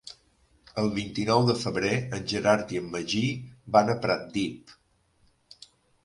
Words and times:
El 0.83 0.87
vint-i-nou 0.93 1.41
de 1.49 1.55
febrer 1.63 1.91
en 2.17 2.23
Gerard 2.31 2.73
i 2.75 2.79
en 2.83 2.87
Magí 2.95 3.21
van 3.75 3.91
a 3.91 3.97
Pratdip. 4.07 4.73